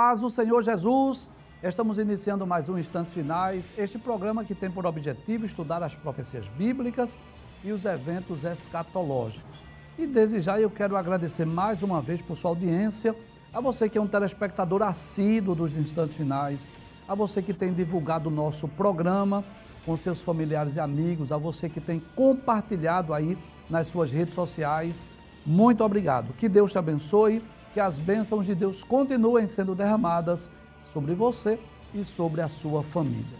[0.00, 1.28] Paz do Senhor Jesus.
[1.60, 6.46] Estamos iniciando mais um Instantes Finais, este programa que tem por objetivo estudar as profecias
[6.56, 7.18] bíblicas
[7.64, 9.58] e os eventos escatológicos.
[9.98, 13.12] E desde já eu quero agradecer mais uma vez por sua audiência,
[13.52, 16.64] a você que é um telespectador assíduo dos Instantes Finais,
[17.08, 19.42] a você que tem divulgado o nosso programa
[19.84, 23.36] com seus familiares e amigos, a você que tem compartilhado aí
[23.68, 25.04] nas suas redes sociais.
[25.44, 26.32] Muito obrigado.
[26.34, 30.50] Que Deus te abençoe, que as bênçãos de Deus continuem sendo derramadas
[30.92, 31.60] sobre você
[31.94, 33.38] e sobre a sua família.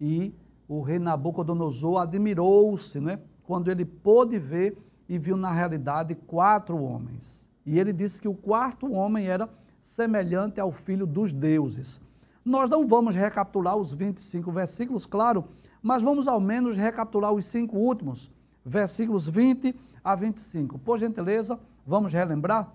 [0.00, 0.32] E
[0.68, 3.18] o rei Nabucodonosor admirou-se, né?
[3.42, 4.76] Quando ele pôde ver
[5.08, 7.48] e viu na realidade quatro homens.
[7.64, 9.48] E ele disse que o quarto homem era
[9.82, 12.00] semelhante ao filho dos deuses.
[12.44, 15.44] Nós não vamos recapitular os 25 versículos, claro,
[15.82, 18.30] mas vamos ao menos recapitular os cinco últimos,
[18.64, 19.74] versículos 20
[20.04, 20.78] a 25.
[20.78, 22.70] Por gentileza, vamos relembrar?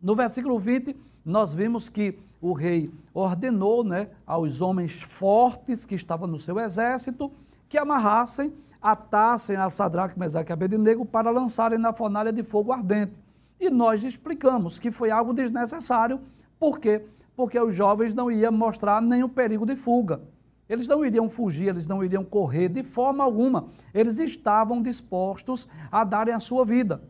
[0.00, 6.28] No versículo 20, nós vimos que o rei ordenou né, aos homens fortes que estavam
[6.28, 7.32] no seu exército
[7.68, 13.12] que amarrassem, atassem a Sadraque, Mesaque e Abednego para lançarem na fornalha de fogo ardente.
[13.58, 16.20] E nós explicamos que foi algo desnecessário.
[16.60, 17.04] Por quê?
[17.34, 20.20] Porque os jovens não iam mostrar nenhum perigo de fuga.
[20.68, 23.66] Eles não iriam fugir, eles não iriam correr de forma alguma.
[23.92, 27.02] Eles estavam dispostos a darem a sua vida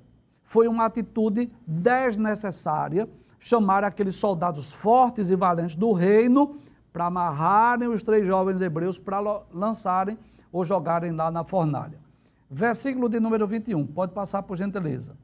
[0.47, 3.09] foi uma atitude desnecessária
[3.39, 6.57] chamar aqueles soldados fortes e valentes do reino
[6.93, 9.21] para amarrarem os três jovens hebreus para
[9.53, 10.17] lançarem
[10.51, 11.99] ou jogarem lá na fornalha.
[12.49, 15.17] Versículo de número 21, pode passar por gentileza.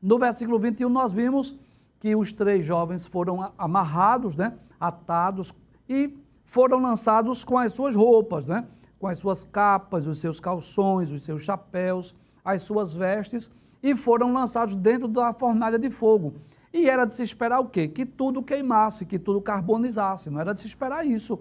[0.00, 1.56] No versículo 21, nós vimos
[2.00, 5.54] que os três jovens foram amarrados, né, atados
[5.88, 8.66] e foram lançados com as suas roupas, né,
[8.98, 12.14] com as suas capas, os seus calções, os seus chapéus,
[12.44, 13.50] as suas vestes
[13.82, 16.34] e foram lançados dentro da fornalha de fogo.
[16.72, 17.88] E era de se esperar o quê?
[17.88, 20.30] Que tudo queimasse, que tudo carbonizasse.
[20.30, 21.38] Não era de se esperar isso,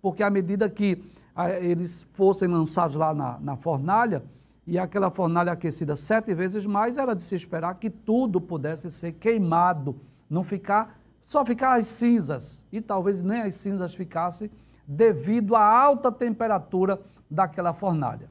[0.00, 1.02] porque à medida que
[1.36, 4.22] ah, eles fossem lançados lá na, na fornalha,
[4.66, 9.12] e aquela fornalha aquecida sete vezes mais, era de se esperar que tudo pudesse ser
[9.12, 9.96] queimado,
[10.30, 14.50] não ficar, só ficar as cinzas, e talvez nem as cinzas ficassem,
[14.86, 17.00] devido à alta temperatura
[17.30, 18.30] daquela fornalha.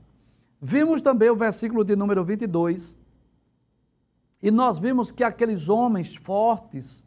[0.61, 2.95] Vimos também o versículo de número 22,
[4.41, 7.03] e nós vimos que aqueles homens fortes,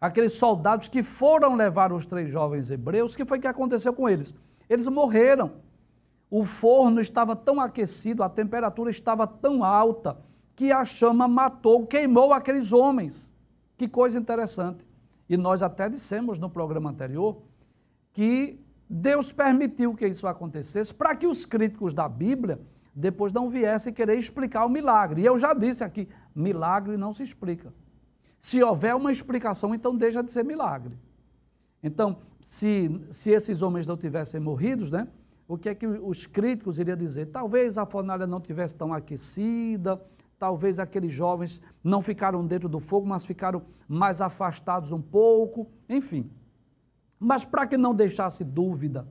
[0.00, 4.34] aqueles soldados que foram levar os três jovens hebreus, que foi que aconteceu com eles?
[4.68, 5.52] Eles morreram.
[6.30, 10.18] O forno estava tão aquecido, a temperatura estava tão alta,
[10.54, 13.28] que a chama matou, queimou aqueles homens.
[13.76, 14.86] Que coisa interessante.
[15.28, 17.42] E nós até dissemos no programa anterior
[18.12, 22.60] que Deus permitiu que isso acontecesse para que os críticos da Bíblia
[22.98, 25.22] depois não viesse querer explicar o milagre.
[25.22, 27.72] E eu já disse aqui, milagre não se explica.
[28.40, 30.96] Se houver uma explicação, então deixa de ser milagre.
[31.80, 35.06] Então, se, se esses homens não tivessem morridos, né,
[35.46, 37.26] o que é que os críticos iriam dizer?
[37.26, 40.00] Talvez a fornalha não tivesse tão aquecida,
[40.36, 46.28] talvez aqueles jovens não ficaram dentro do fogo, mas ficaram mais afastados um pouco, enfim.
[47.18, 49.06] Mas para que não deixasse dúvida,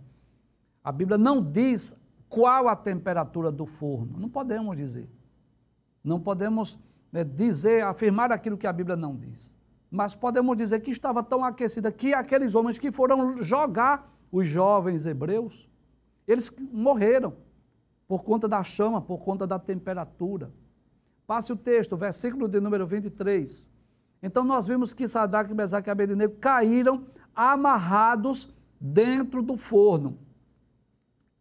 [0.84, 1.96] a Bíblia não diz
[2.30, 4.20] qual a temperatura do forno?
[4.20, 5.10] Não podemos dizer.
[6.04, 6.78] Não podemos
[7.12, 9.56] né, dizer, afirmar aquilo que a Bíblia não diz.
[9.90, 15.06] Mas podemos dizer que estava tão aquecida que aqueles homens que foram jogar os jovens
[15.06, 15.70] hebreus,
[16.28, 17.34] eles morreram
[18.08, 20.52] por conta da chama, por conta da temperatura.
[21.26, 23.68] Passe o texto, versículo de número 23.
[24.22, 30.18] Então nós vimos que Sadraque, Mesaque e Abednego caíram amarrados dentro do forno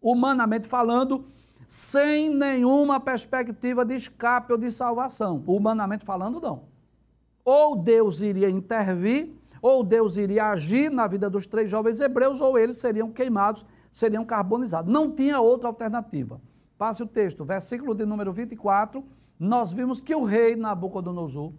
[0.00, 1.26] humanamente falando,
[1.66, 5.42] sem nenhuma perspectiva de escape ou de salvação.
[5.46, 6.64] Humanamente falando, não.
[7.44, 12.58] Ou Deus iria intervir, ou Deus iria agir na vida dos três jovens hebreus, ou
[12.58, 14.92] eles seriam queimados, seriam carbonizados.
[14.92, 16.40] Não tinha outra alternativa.
[16.78, 19.04] Passe o texto, versículo de número 24,
[19.38, 21.52] nós vimos que o rei Nabucodonosor,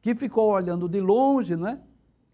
[0.00, 1.80] que ficou olhando de longe, né?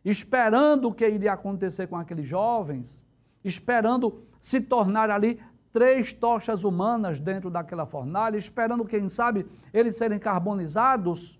[0.04, 3.04] esperando o que iria acontecer com aqueles jovens,
[3.44, 5.40] esperando se tornar ali
[5.72, 11.38] três tochas humanas dentro daquela fornalha, esperando, quem sabe, eles serem carbonizados,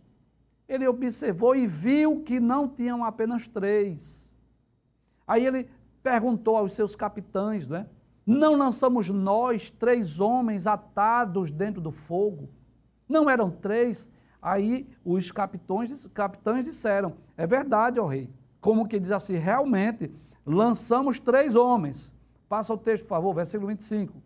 [0.69, 4.35] ele observou e viu que não tinham apenas três.
[5.27, 5.69] Aí ele
[6.03, 7.87] perguntou aos seus capitães, não é?
[8.27, 12.50] Não lançamos nós três homens atados dentro do fogo?
[13.09, 14.06] Não eram três?
[14.41, 18.29] Aí os capitães, capitães disseram: É verdade, ó rei.
[18.61, 19.37] Como que diz assim?
[19.37, 20.12] Realmente,
[20.45, 22.12] lançamos três homens.
[22.49, 24.23] Passa o texto, por favor, versículo 25.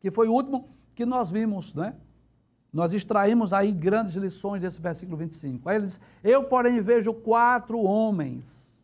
[0.00, 1.94] Que foi o último que nós vimos, né?
[2.72, 5.68] Nós extraímos aí grandes lições desse versículo 25.
[5.68, 8.74] Aí ele diz: Eu, porém, vejo quatro homens.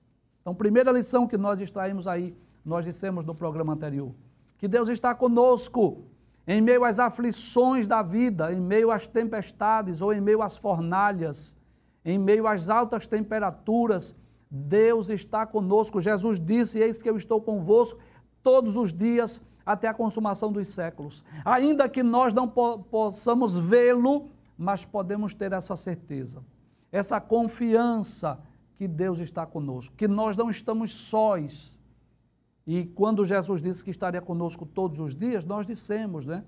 [0.41, 4.15] Então, primeira lição que nós extraímos aí nós dissemos no programa anterior,
[4.57, 6.05] que Deus está conosco
[6.47, 11.57] em meio às aflições da vida, em meio às tempestades ou em meio às fornalhas,
[12.05, 14.15] em meio às altas temperaturas.
[14.55, 15.99] Deus está conosco.
[15.99, 17.99] Jesus disse: Eis que eu estou convosco
[18.43, 21.25] todos os dias até a consumação dos séculos.
[21.43, 24.29] Ainda que nós não po possamos vê-lo,
[24.59, 26.45] mas podemos ter essa certeza,
[26.91, 28.39] essa confiança
[28.75, 31.79] que Deus está conosco, que nós não estamos sós
[32.67, 36.45] e quando Jesus disse que estaria conosco todos os dias, nós dissemos, né?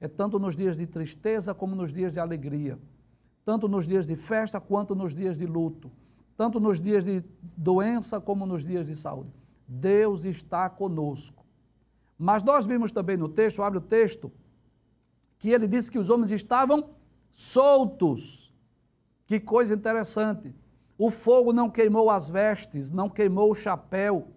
[0.00, 2.78] É tanto nos dias de tristeza como nos dias de alegria,
[3.44, 5.90] tanto nos dias de festa quanto nos dias de luto,
[6.38, 7.24] tanto nos dias de
[7.56, 9.32] doença como nos dias de saúde.
[9.66, 11.44] Deus está conosco.
[12.16, 14.30] Mas nós vimos também no texto, abre o texto,
[15.40, 16.90] que ele disse que os homens estavam
[17.34, 18.54] soltos.
[19.26, 20.54] Que coisa interessante.
[20.96, 24.28] O fogo não queimou as vestes, não queimou o chapéu,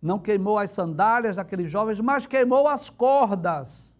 [0.00, 3.94] não queimou as sandálias daqueles jovens, mas queimou as cordas,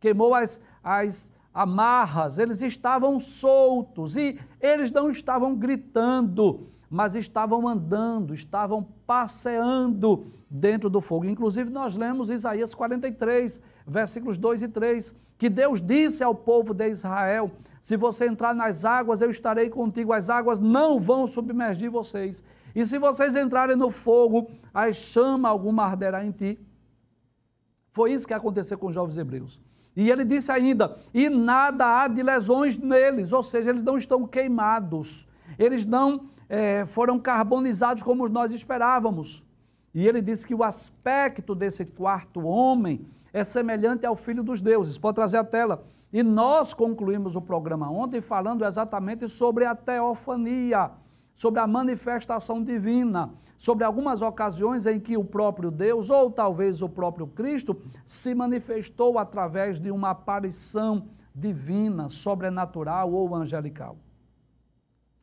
[0.00, 8.34] queimou as, as amarras, eles estavam soltos e eles não estavam gritando, mas estavam andando,
[8.34, 11.24] estavam passeando dentro do fogo.
[11.24, 16.88] Inclusive, nós lemos Isaías 43, versículos 2 e 3, que Deus disse ao povo de
[16.88, 17.50] Israel:
[17.80, 22.42] Se você entrar nas águas, eu estarei contigo, as águas não vão submergir vocês.
[22.74, 26.58] E se vocês entrarem no fogo, a chama alguma arderá em ti.
[27.90, 29.60] Foi isso que aconteceu com os jovens hebreus.
[30.00, 34.26] E ele disse ainda: e nada há de lesões neles, ou seja, eles não estão
[34.26, 39.42] queimados, eles não é, foram carbonizados como nós esperávamos.
[39.94, 44.96] E ele disse que o aspecto desse quarto homem é semelhante ao filho dos deuses.
[44.96, 45.84] Pode trazer a tela.
[46.10, 50.90] E nós concluímos o programa ontem falando exatamente sobre a teofania
[51.40, 53.30] sobre a manifestação divina,
[53.60, 57.76] sobre algumas ocasiões em que o próprio Deus, ou talvez o próprio Cristo,
[58.06, 63.98] se manifestou através de uma aparição divina, sobrenatural ou angelical.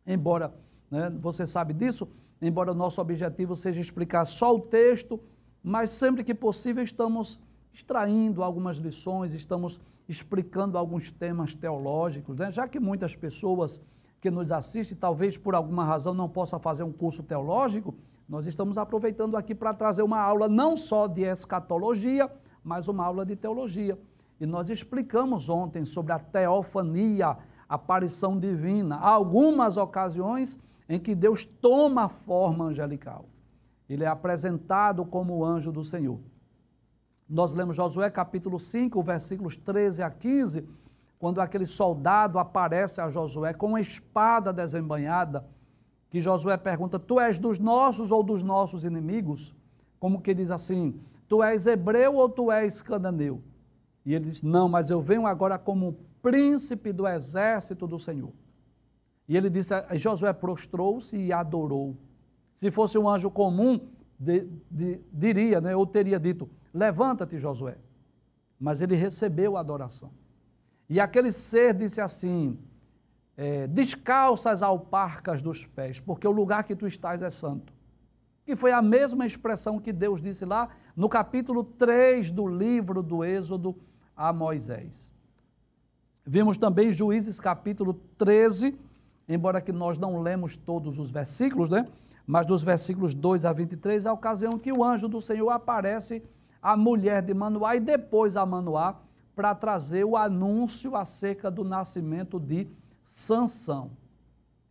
[0.06, 0.54] Embora,
[0.92, 2.08] né, você sabe disso,
[2.40, 5.20] embora o nosso objetivo seja explicar só o texto,
[5.64, 7.40] mas sempre que possível estamos
[7.74, 12.52] extraindo algumas lições, estamos explicando alguns temas teológicos, né?
[12.52, 13.82] já que muitas pessoas
[14.22, 17.96] que nos assiste, talvez por alguma razão não possa fazer um curso teológico,
[18.28, 22.30] nós estamos aproveitando aqui para trazer uma aula não só de escatologia,
[22.62, 23.98] mas uma aula de teologia.
[24.40, 27.38] E nós explicamos ontem sobre a teofania, a
[27.76, 33.26] aparição divina, algumas ocasiões em que Deus toma a forma angelical.
[33.90, 36.20] Ele é apresentado como o anjo do Senhor.
[37.30, 40.68] Nós lemos Josué capítulo 5, versículos 13 a 15,
[41.18, 45.46] quando aquele soldado aparece a Josué com uma espada desembanhada,
[46.10, 49.56] que Josué pergunta: Tu és dos nossos ou dos nossos inimigos?
[50.00, 53.42] Como que diz assim: Tu és hebreu ou tu és cananeu?
[54.06, 58.32] E ele diz: Não, mas eu venho agora como príncipe do exército do Senhor.
[59.28, 61.96] E ele disse: Josué prostrou-se e adorou.
[62.56, 63.80] Se fosse um anjo comum,
[64.18, 67.78] de, de, diria, né, ou teria dito: Levanta-te, Josué.
[68.60, 70.10] Mas ele recebeu a adoração.
[70.90, 72.58] E aquele ser disse assim:
[73.38, 77.72] é, descalça as alparcas dos pés, porque o lugar que tu estás é santo.
[78.44, 83.24] Que foi a mesma expressão que Deus disse lá no capítulo 3 do livro do
[83.24, 83.76] Êxodo
[84.16, 85.14] a Moisés.
[86.26, 88.76] Vimos também Juízes capítulo 13,
[89.30, 91.88] embora que nós não lemos todos os versículos, né?
[92.26, 96.24] Mas dos versículos 2 a 23, a ocasião que o anjo do Senhor aparece
[96.62, 98.96] à mulher de Manoá e depois a Manoá
[99.36, 102.68] para trazer o anúncio acerca do nascimento de
[103.08, 103.92] Sansão.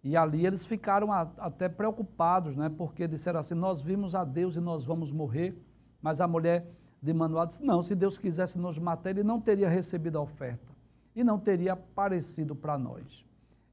[0.05, 2.69] E ali eles ficaram até preocupados, né?
[2.69, 5.61] Porque disseram assim: Nós vimos a Deus e nós vamos morrer.
[6.01, 6.71] Mas a mulher
[7.03, 10.73] de Manoá disse: Não, se Deus quisesse nos matar, ele não teria recebido a oferta
[11.15, 13.25] e não teria aparecido para nós.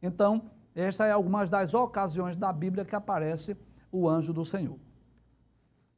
[0.01, 3.55] Então, esta é algumas das ocasiões da Bíblia que aparece
[3.91, 4.79] o anjo do Senhor.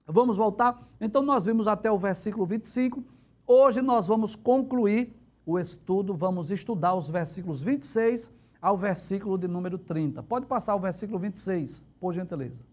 [0.06, 0.86] Vamos voltar?
[1.00, 3.02] Então, nós vimos até o versículo 25.
[3.48, 8.30] Hoje nós vamos concluir o estudo, vamos estudar os versículos 26
[8.66, 10.24] ao versículo de número 30.
[10.24, 12.66] Pode passar o versículo 26, por gentileza.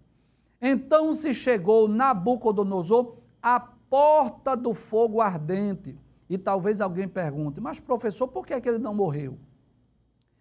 [0.59, 5.95] Então se chegou Nabucodonosor à porta do fogo ardente.
[6.31, 9.37] E talvez alguém pergunte, mas professor, por que, é que ele não morreu?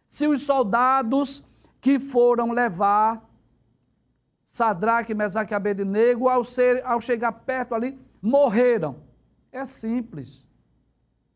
[0.08, 1.44] Se os soldados
[1.82, 3.22] que foram levar
[4.48, 8.96] Sadraque, Mesaque e Abednego, ao, ser, ao chegar perto ali, morreram.
[9.52, 10.48] É simples.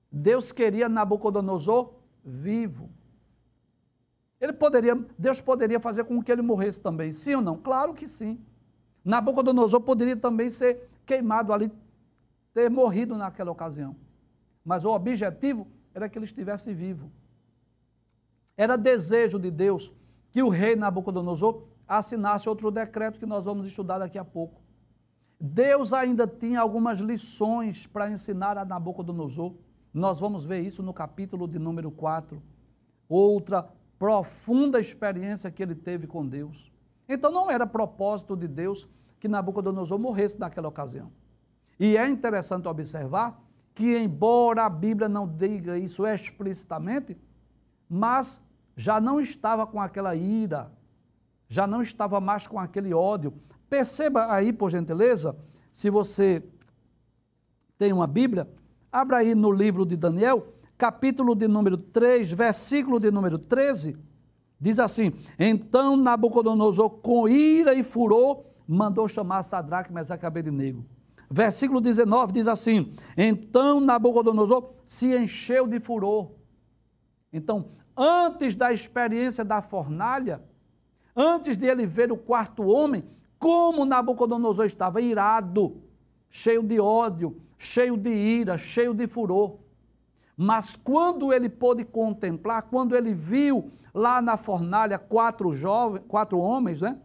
[0.10, 2.90] Deus queria Nabucodonosor vivo.
[4.40, 7.58] Ele poderia, Deus poderia fazer com que ele morresse também, sim ou não?
[7.58, 8.40] Claro que sim.
[9.04, 11.72] Nabucodonosor poderia também ser queimado ali,
[12.54, 13.96] ter morrido naquela ocasião.
[14.64, 17.12] Mas o objetivo era que ele estivesse vivo.
[18.58, 19.92] Era desejo de Deus
[20.32, 24.62] que o rei Nabucodonosor assinasse outro decreto que nós vamos estudar daqui a pouco.
[25.40, 29.54] Deus ainda tinha algumas lições para ensinar a Nabucodonosor.
[29.94, 32.42] Nós vamos ver isso no capítulo de número 4.
[33.08, 36.72] Outra profunda experiência que ele teve com Deus.
[37.08, 38.88] Então não era propósito de Deus
[39.20, 41.12] que Nabucodonosor morresse naquela ocasião.
[41.80, 43.42] E é interessante observar
[43.74, 47.18] que, embora a Bíblia não diga isso explicitamente,
[47.90, 48.42] mas
[48.76, 50.72] já não estava com aquela ira,
[51.48, 53.34] já não estava mais com aquele ódio.
[53.70, 55.36] Perceba aí, por gentileza,
[55.72, 56.44] se você
[57.78, 58.48] tem uma Bíblia,
[58.92, 63.98] abra aí no livro de Daniel, capítulo de número 3, versículo de número 13,
[64.60, 70.86] diz assim: Então Nabucodonosor, com ira e furor, mandou chamar Sadraque, Mesaque e Abednego.
[71.30, 76.32] Versículo 19 diz assim: Então Nabucodonosor se encheu de furor.
[77.32, 80.42] Então, antes da experiência da fornalha,
[81.16, 83.04] antes de ele ver o quarto homem,
[83.40, 85.82] como Nabucodonosor estava irado,
[86.30, 89.58] cheio de ódio, cheio de ira, cheio de furor.
[90.38, 96.82] Mas quando ele pôde contemplar, quando ele viu lá na fornalha quatro, jovens, quatro homens,
[96.82, 97.00] né?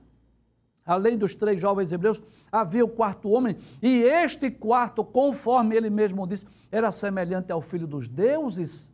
[0.84, 2.20] Além dos três jovens hebreus,
[2.50, 7.86] havia o quarto homem, e este quarto, conforme ele mesmo disse, era semelhante ao filho
[7.86, 8.92] dos deuses.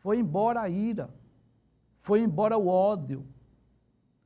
[0.00, 1.08] Foi embora a ira,
[2.00, 3.24] foi embora o ódio.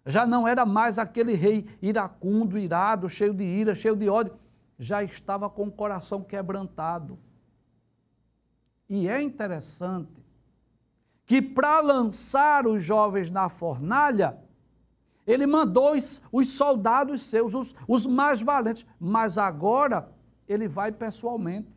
[0.05, 4.35] Já não era mais aquele rei iracundo, irado, cheio de ira, cheio de ódio.
[4.79, 7.19] Já estava com o coração quebrantado.
[8.89, 10.25] E é interessante
[11.27, 14.39] que para lançar os jovens na fornalha,
[15.27, 20.09] ele mandou os, os soldados seus, os, os mais valentes, mas agora
[20.49, 21.75] ele vai pessoalmente.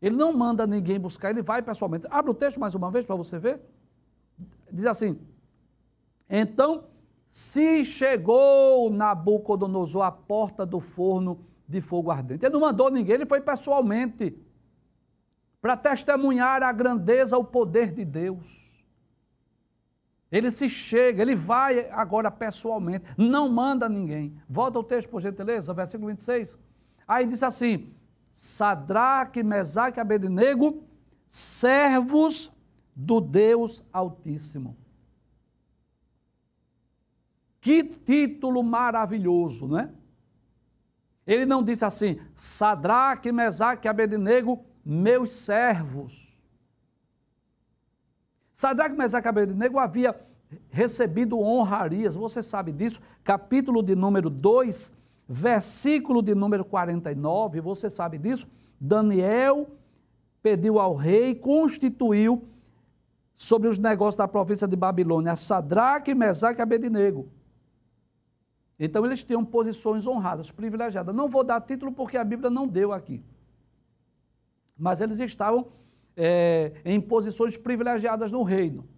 [0.00, 2.06] Ele não manda ninguém buscar, ele vai pessoalmente.
[2.10, 3.60] Abre o texto mais uma vez para você ver.
[4.70, 5.18] Diz assim:
[6.28, 6.84] Então
[7.30, 12.44] se chegou Nabucodonosor à porta do forno de fogo ardente.
[12.44, 14.38] Ele não mandou ninguém, ele foi pessoalmente
[15.60, 18.68] para testemunhar a grandeza, o poder de Deus.
[20.30, 24.38] Ele se chega, ele vai agora pessoalmente, não manda ninguém.
[24.48, 26.56] Volta ao texto, por gentileza, versículo 26.
[27.06, 27.94] Aí diz assim:
[28.34, 30.84] Sadraque, Mesaque e Abednego,
[31.26, 32.52] servos
[32.94, 34.76] do Deus Altíssimo.
[37.60, 39.90] Que título maravilhoso, não é?
[41.26, 46.34] Ele não disse assim, Sadraque, Mesaque e Abednego, meus servos.
[48.54, 50.18] Sadraque, Mesaque e Abednego havia
[50.70, 54.90] recebido honrarias, você sabe disso, capítulo de número 2,
[55.28, 58.48] versículo de número 49, você sabe disso?
[58.80, 59.68] Daniel
[60.42, 62.48] pediu ao rei, constituiu
[63.34, 67.28] sobre os negócios da província de Babilônia Sadraque, Mesaque e Abednego.
[68.78, 71.14] Então eles tinham posições honradas, privilegiadas.
[71.14, 73.22] Não vou dar título porque a Bíblia não deu aqui
[74.78, 75.66] mas eles estavam
[76.16, 78.88] é, em posições privilegiadas no reino.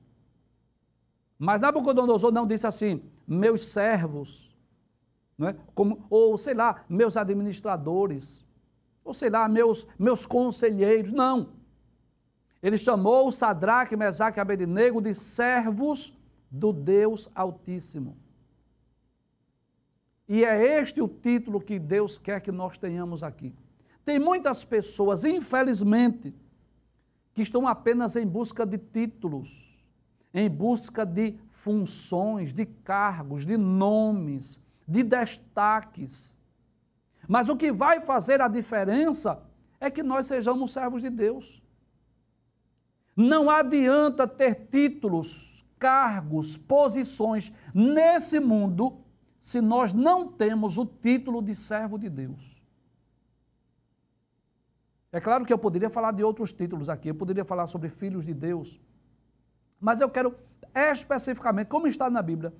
[1.38, 4.50] Mas Nabucodonosor não disse assim, meus servos,
[5.46, 5.56] é?
[5.74, 8.46] Como, ou sei lá, meus administradores,
[9.02, 11.52] ou sei lá, meus, meus conselheiros, não.
[12.62, 16.14] Ele chamou Sadraque, Mesaque e Abednego de servos
[16.50, 18.18] do Deus Altíssimo.
[20.28, 23.54] E é este o título que Deus quer que nós tenhamos aqui.
[24.04, 26.34] Tem muitas pessoas, infelizmente,
[27.34, 29.78] que estão apenas em busca de títulos,
[30.32, 36.36] em busca de funções, de cargos, de nomes, de destaques.
[37.28, 39.42] Mas o que vai fazer a diferença
[39.78, 41.62] é que nós sejamos servos de Deus.
[43.16, 48.98] Não adianta ter títulos, cargos, posições nesse mundo
[49.40, 52.49] se nós não temos o título de servo de Deus.
[55.12, 58.24] É claro que eu poderia falar de outros títulos aqui, eu poderia falar sobre filhos
[58.24, 58.80] de Deus,
[59.80, 60.36] mas eu quero
[60.74, 62.52] especificamente, como está na Bíblia,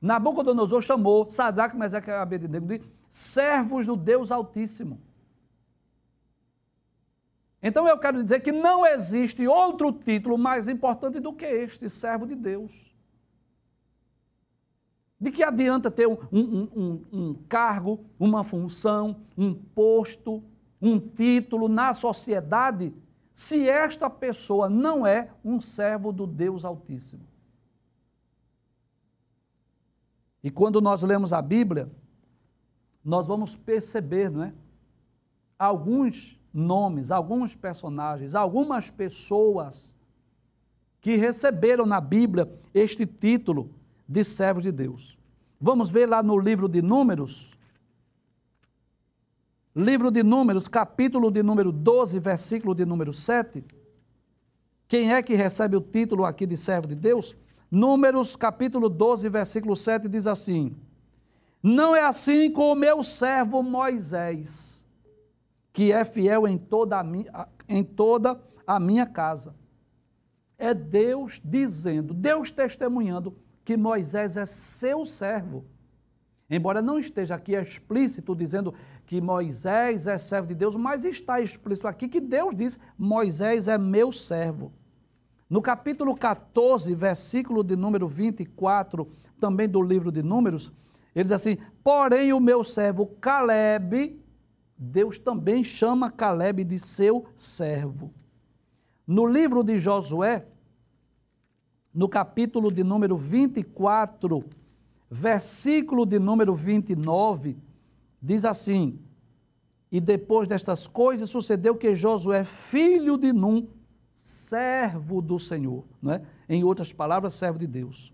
[0.00, 5.00] Nabucodonosor chamou Sadraque, Meseque e Abednego de servos do Deus Altíssimo.
[7.62, 12.26] Então eu quero dizer que não existe outro título mais importante do que este, servo
[12.26, 12.92] de Deus.
[15.20, 20.42] De que adianta ter um, um, um, um cargo, uma função, um posto,
[20.82, 22.92] um título na sociedade,
[23.32, 27.22] se esta pessoa não é um servo do Deus Altíssimo?
[30.42, 31.88] E quando nós lemos a Bíblia,
[33.04, 34.52] nós vamos perceber, não é?
[35.56, 39.92] Alguns nomes, alguns personagens, algumas pessoas
[41.00, 43.70] que receberam na Bíblia este título
[44.08, 45.16] de servos de Deus.
[45.60, 47.51] Vamos ver lá no livro de Números.
[49.74, 53.64] Livro de Números, capítulo de número 12, versículo de número 7.
[54.86, 57.34] Quem é que recebe o título aqui de servo de Deus?
[57.70, 60.76] Números, capítulo 12, versículo 7 diz assim:
[61.62, 64.82] Não é assim com o meu servo Moisés
[65.72, 69.54] que é fiel em toda a minha, em toda a minha casa.
[70.58, 75.64] É Deus dizendo, Deus testemunhando que Moisés é seu servo.
[76.54, 78.74] Embora não esteja aqui explícito dizendo
[79.06, 83.78] que Moisés é servo de Deus, mas está explícito aqui que Deus diz: Moisés é
[83.78, 84.70] meu servo.
[85.48, 89.08] No capítulo 14, versículo de número 24,
[89.40, 90.70] também do livro de Números,
[91.14, 94.20] ele diz assim: Porém, o meu servo Caleb
[94.76, 98.12] Deus também chama Caleb de seu servo.
[99.06, 100.44] No livro de Josué,
[101.94, 104.44] no capítulo de número 24,
[105.12, 107.58] versículo de número 29,
[108.20, 108.98] diz assim:
[109.90, 113.68] E depois destas coisas sucedeu que Josué, filho de Num,
[114.16, 116.22] servo do Senhor, não é?
[116.48, 118.10] em outras palavras, servo de Deus.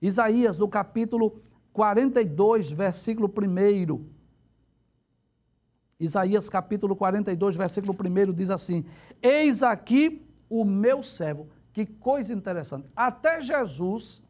[0.00, 4.04] Isaías, no capítulo 42, versículo 1,
[5.98, 8.84] Isaías capítulo 42, versículo 1 diz assim:
[9.20, 11.48] Eis aqui o meu servo.
[11.72, 12.88] Que coisa interessante.
[12.94, 14.22] Até Jesus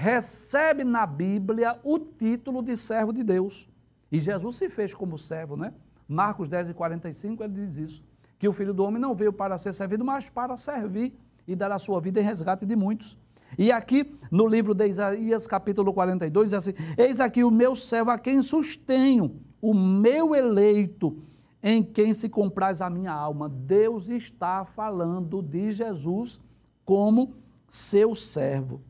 [0.00, 3.68] recebe na Bíblia o título de servo de Deus.
[4.10, 5.74] E Jesus se fez como servo, né?
[6.08, 8.02] Marcos 10 e 45 ele diz isso:
[8.38, 11.12] que o filho do homem não veio para ser servido, mas para servir
[11.46, 13.14] e dar a sua vida em resgate de muitos.
[13.58, 18.10] E aqui no livro de Isaías, capítulo 42, diz assim: Eis aqui o meu servo
[18.10, 21.22] a quem sustenho o meu eleito,
[21.62, 23.50] em quem se compraz a minha alma.
[23.50, 26.40] Deus está falando de Jesus
[26.86, 27.34] como
[27.68, 28.80] seu servo.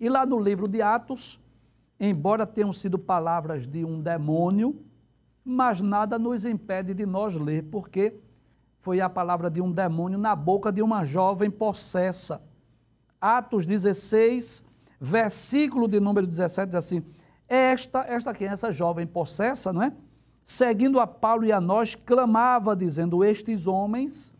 [0.00, 1.40] E lá no livro de Atos,
[1.98, 4.80] embora tenham sido palavras de um demônio,
[5.44, 8.14] mas nada nos impede de nós ler, porque
[8.80, 12.40] foi a palavra de um demônio na boca de uma jovem possessa.
[13.20, 14.64] Atos 16,
[15.00, 17.02] versículo de número 17 diz assim:
[17.48, 18.46] esta, esta quem?
[18.46, 19.92] Essa jovem possessa, não é?
[20.44, 24.34] Seguindo a Paulo e a nós, clamava, dizendo: Estes homens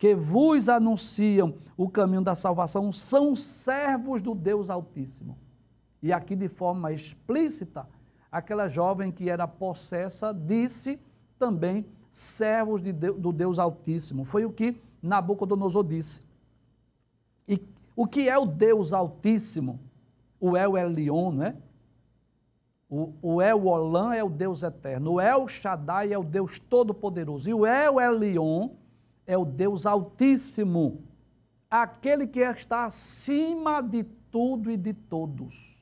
[0.00, 5.36] que vos anunciam o caminho da salvação são servos do Deus Altíssimo.
[6.02, 7.86] E aqui, de forma explícita,
[8.32, 10.98] aquela jovem que era possessa disse
[11.38, 14.24] também servos de Deus, do Deus Altíssimo.
[14.24, 16.22] Foi o que Nabucodonosor disse.
[17.46, 17.62] E
[17.94, 19.78] o que é o Deus Altíssimo?
[20.40, 21.54] O El Elion, não é?
[22.88, 27.50] O, o El Olam é o Deus eterno, o El Shaddai é o Deus todo-poderoso,
[27.50, 28.70] e o El Elion
[29.30, 31.04] é o Deus altíssimo,
[31.70, 35.76] aquele que está acima de tudo e de todos.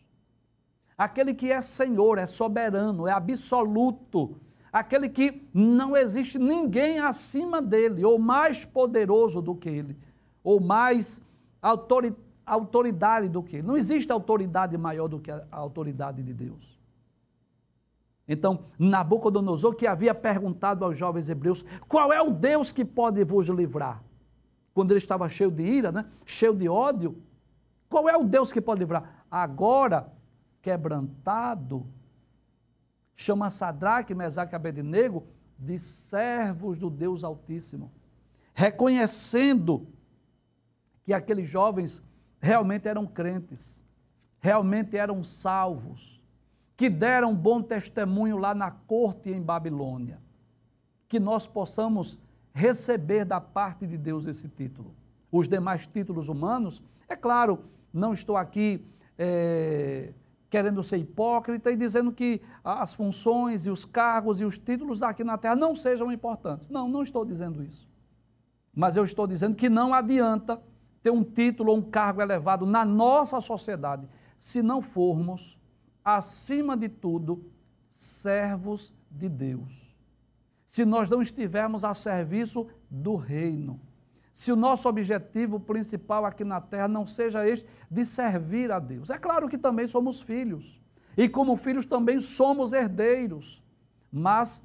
[0.98, 4.36] Aquele que é Senhor, é soberano, é absoluto,
[4.70, 9.96] aquele que não existe ninguém acima dele, ou mais poderoso do que ele,
[10.44, 11.18] ou mais
[12.44, 13.66] autoridade do que ele.
[13.66, 16.77] Não existe autoridade maior do que a autoridade de Deus.
[18.28, 23.46] Então, Nabucodonosor, que havia perguntado aos jovens hebreus: qual é o Deus que pode vos
[23.48, 24.02] livrar?
[24.74, 26.04] Quando ele estava cheio de ira, né?
[26.26, 27.20] cheio de ódio,
[27.88, 29.24] qual é o Deus que pode livrar?
[29.30, 30.12] Agora,
[30.60, 31.86] quebrantado,
[33.16, 35.26] chama Sadraque, Mesaque e Abednego
[35.58, 37.90] de servos do Deus Altíssimo,
[38.54, 39.88] reconhecendo
[41.02, 42.02] que aqueles jovens
[42.38, 43.82] realmente eram crentes,
[44.38, 46.17] realmente eram salvos,
[46.78, 50.20] que deram bom testemunho lá na corte em Babilônia.
[51.08, 52.16] Que nós possamos
[52.54, 54.94] receber da parte de Deus esse título.
[55.30, 58.80] Os demais títulos humanos, é claro, não estou aqui
[59.18, 60.12] é,
[60.48, 65.24] querendo ser hipócrita e dizendo que as funções e os cargos e os títulos aqui
[65.24, 66.68] na terra não sejam importantes.
[66.68, 67.88] Não, não estou dizendo isso.
[68.72, 70.62] Mas eu estou dizendo que não adianta
[71.02, 75.57] ter um título ou um cargo elevado na nossa sociedade se não formos,
[76.16, 77.44] acima de tudo,
[77.92, 79.94] servos de Deus.
[80.66, 83.80] Se nós não estivermos a serviço do reino.
[84.32, 89.10] Se o nosso objetivo principal aqui na terra não seja este de servir a Deus.
[89.10, 90.80] É claro que também somos filhos.
[91.16, 93.62] E como filhos também somos herdeiros.
[94.12, 94.62] Mas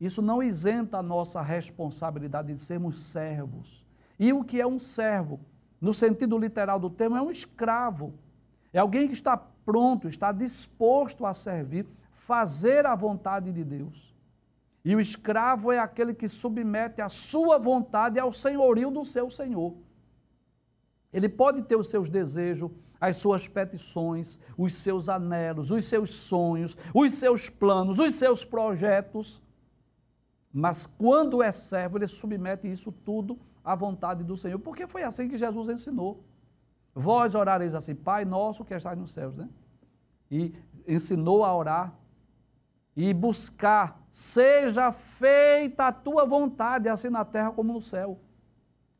[0.00, 3.84] isso não isenta a nossa responsabilidade de sermos servos.
[4.18, 5.40] E o que é um servo?
[5.80, 8.14] No sentido literal do termo, é um escravo.
[8.72, 14.14] É alguém que está pronto, está disposto a servir, fazer a vontade de Deus.
[14.84, 19.74] E o escravo é aquele que submete a sua vontade ao senhorio do seu senhor.
[21.12, 26.76] Ele pode ter os seus desejos, as suas petições, os seus anelos, os seus sonhos,
[26.94, 29.42] os seus planos, os seus projetos.
[30.52, 35.28] Mas quando é servo, ele submete isso tudo à vontade do Senhor, porque foi assim
[35.28, 36.22] que Jesus ensinou.
[36.98, 39.50] Vós orareis assim, Pai nosso que estás nos céus, né?
[40.30, 40.54] E
[40.88, 41.92] ensinou a orar
[42.96, 48.18] e buscar, seja feita a tua vontade, assim na terra como no céu.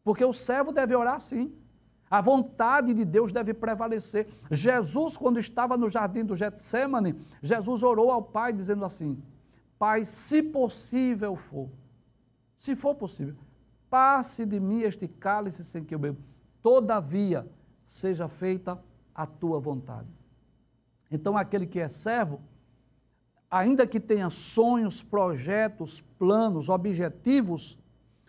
[0.05, 1.55] Porque o servo deve orar assim.
[2.11, 4.29] A vontade de Deus deve prevalecer.
[4.51, 9.21] Jesus, quando estava no jardim do Getsemane, Jesus orou ao Pai dizendo assim:
[9.79, 11.71] Pai, se possível for,
[12.59, 13.37] se for possível,
[13.89, 16.19] passe de mim este cálice sem que eu beba.
[16.63, 17.49] Todavia,
[17.87, 18.79] seja feita
[19.15, 20.09] a tua vontade.
[21.11, 22.41] Então, aquele que é servo,
[23.51, 27.79] ainda que tenha sonhos, projetos, planos, objetivos,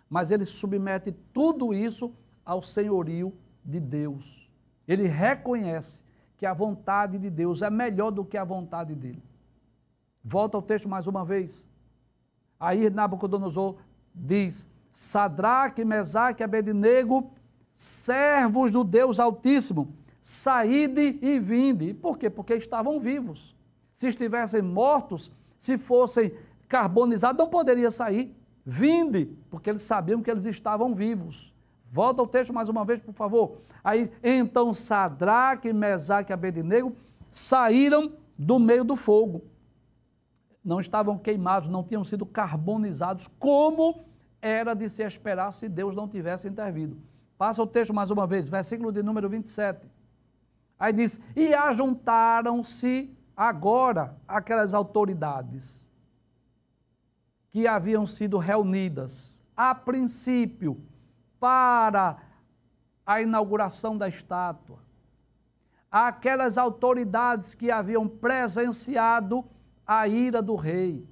[0.09, 2.13] mas ele submete tudo isso
[2.45, 4.49] ao senhorio de Deus.
[4.87, 6.01] Ele reconhece
[6.37, 9.21] que a vontade de Deus é melhor do que a vontade dele.
[10.23, 11.65] Volta ao texto mais uma vez.
[12.59, 13.77] Aí Nabucodonosor
[14.13, 17.31] diz: Sadraque, Mesaque Abednego
[17.77, 21.93] servos do Deus Altíssimo, saíde e vinde.
[21.93, 22.27] Por quê?
[22.27, 23.55] Porque estavam vivos.
[23.93, 26.33] Se estivessem mortos, se fossem
[26.67, 28.35] carbonizados, não poderia sair.
[28.65, 31.53] Vinde, porque eles sabiam que eles estavam vivos.
[31.91, 33.59] Volta ao texto mais uma vez, por favor.
[33.83, 36.95] Aí, então Sadraque, Mesaque e Abednego
[37.31, 39.43] saíram do meio do fogo.
[40.65, 44.01] Não estavam queimados, não tinham sido carbonizados, como
[44.41, 46.97] era de se esperar se Deus não tivesse intervido.
[47.37, 49.87] Passa o texto mais uma vez, versículo de número 27.
[50.79, 55.87] Aí diz: E ajuntaram-se agora aquelas autoridades
[57.51, 60.79] que haviam sido reunidas a princípio
[61.39, 62.17] para
[63.05, 64.79] a inauguração da estátua.
[65.91, 69.45] Aquelas autoridades que haviam presenciado
[69.85, 71.07] a ira do rei.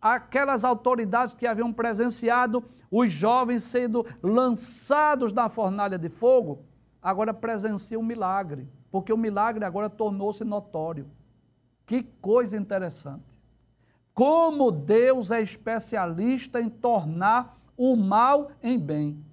[0.00, 6.64] Aquelas autoridades que haviam presenciado os jovens sendo lançados na fornalha de fogo,
[7.02, 11.06] agora presenciam um milagre, porque o milagre agora tornou-se notório.
[11.86, 13.24] Que coisa interessante.
[14.14, 19.24] Como Deus é especialista em tornar o mal em bem.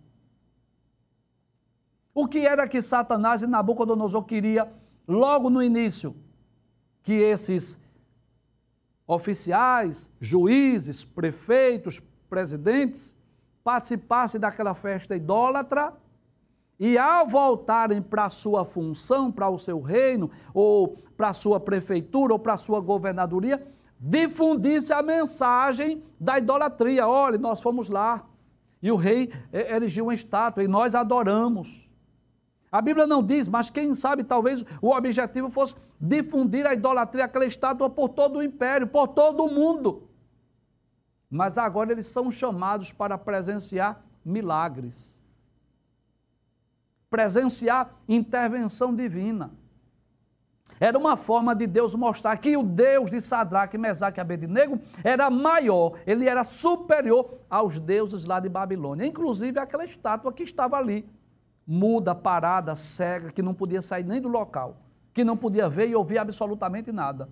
[2.14, 4.72] O que era que Satanás e Nabucodonosor queria
[5.08, 6.16] logo no início?
[7.04, 7.78] Que esses
[9.08, 13.14] oficiais, juízes, prefeitos, presidentes,
[13.66, 15.92] participasse daquela festa idólatra
[16.80, 21.60] e ao voltarem para a sua função, para o seu reino, ou para a sua
[21.60, 23.66] prefeitura, ou para a sua governadoria,
[24.00, 27.08] difundisse a mensagem da idolatria.
[27.08, 28.24] Olha, nós fomos lá
[28.84, 31.90] e o rei erigiu uma estátua e nós adoramos.
[32.72, 37.46] A Bíblia não diz, mas quem sabe talvez o objetivo fosse difundir a idolatria, aquela
[37.46, 40.04] estátua por todo o império, por todo o mundo
[41.36, 45.22] mas agora eles são chamados para presenciar milagres,
[47.10, 49.52] presenciar intervenção divina.
[50.80, 55.30] Era uma forma de Deus mostrar que o Deus de Sadraque, Mesaque e Abednego era
[55.30, 61.06] maior, ele era superior aos deuses lá de Babilônia, inclusive aquela estátua que estava ali,
[61.68, 64.78] muda, parada, cega, que não podia sair nem do local,
[65.14, 67.30] que não podia ver e ouvir absolutamente nada.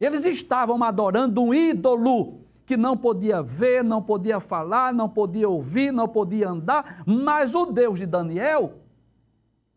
[0.00, 5.90] Eles estavam adorando um ídolo que não podia ver, não podia falar, não podia ouvir,
[5.90, 8.74] não podia andar, mas o Deus de Daniel,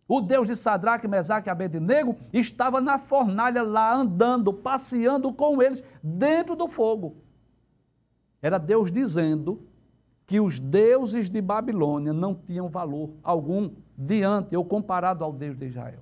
[0.06, 5.82] o Deus de Sadraque, Mesaque e Abednego, estava na fornalha lá andando, passeando com eles
[6.04, 7.16] dentro do fogo.
[8.42, 9.62] Era Deus dizendo
[10.28, 15.68] que os deuses de Babilônia não tinham valor algum diante ou comparado ao Deus de
[15.68, 16.02] Israel.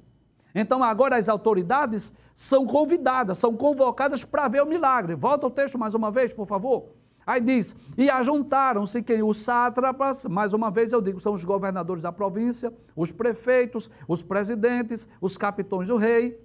[0.56, 5.13] Então agora as autoridades são convidadas, são convocadas para ver o milagre.
[5.13, 6.86] Volta o texto mais uma vez, por favor.
[7.28, 9.21] Aí diz: E ajuntaram-se quem?
[9.21, 14.21] Os sátrapas, mais uma vez eu digo, são os governadores da província, os prefeitos, os
[14.21, 16.41] presidentes, os capitões do rei,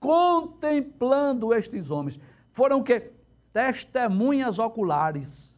[0.00, 2.18] contemplando estes homens.
[2.50, 3.12] Foram o quê?
[3.52, 5.54] Testemunhas oculares.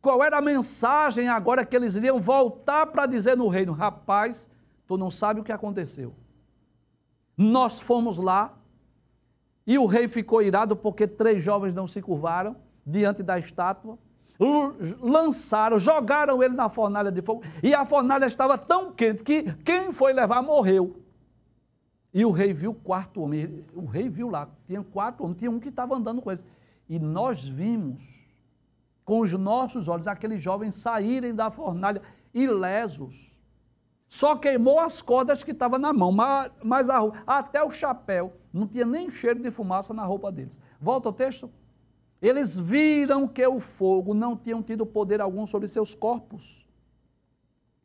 [0.00, 3.72] Qual era a mensagem agora que eles iriam voltar para dizer no reino?
[3.72, 4.48] Rapaz,
[4.86, 6.14] tu não sabe o que aconteceu.
[7.36, 8.54] Nós fomos lá
[9.68, 13.98] e o rei ficou irado porque três jovens não se curvaram diante da estátua,
[14.98, 19.92] lançaram, jogaram ele na fornalha de fogo, e a fornalha estava tão quente que quem
[19.92, 21.02] foi levar morreu.
[22.14, 25.60] E o rei viu quarto homem, o rei viu lá, tinha quatro homens, tinha um
[25.60, 26.42] que estava andando com eles.
[26.88, 28.00] E nós vimos,
[29.04, 32.00] com os nossos olhos, aqueles jovens saírem da fornalha
[32.32, 33.37] ilesos.
[34.08, 38.86] Só queimou as cordas que estavam na mão, mas, a, até o chapéu, não tinha
[38.86, 40.56] nem cheiro de fumaça na roupa deles.
[40.80, 41.50] Volta ao texto.
[42.20, 46.66] Eles viram que o fogo não tinha tido poder algum sobre seus corpos.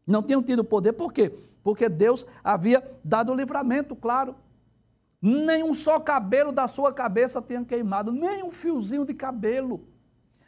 [0.07, 1.31] Não tinham tido poder, por quê?
[1.61, 4.35] Porque Deus havia dado o livramento, claro.
[5.21, 9.87] Nem um só cabelo da sua cabeça tinha queimado, nem um fiozinho de cabelo.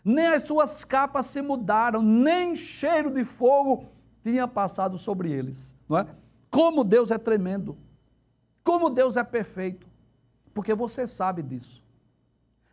[0.03, 3.94] Nem as suas capas se mudaram, nem cheiro de fogo
[4.25, 5.71] tinha passado sobre eles.
[5.87, 6.07] Não é?
[6.49, 7.77] Como Deus é tremendo.
[8.63, 9.85] Como Deus é perfeito.
[10.51, 11.83] Porque você sabe disso.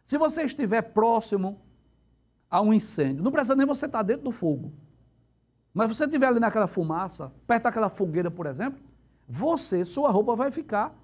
[0.06, 1.60] Se você estiver próximo
[2.50, 4.72] a um incêndio, não precisa nem você estar dentro do fogo.
[5.74, 8.80] Mas você estiver ali naquela fumaça, perto daquela fogueira, por exemplo,
[9.28, 10.94] você, sua roupa vai ficar